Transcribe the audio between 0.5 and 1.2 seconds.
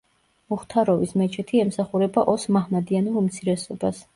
მუხთაროვის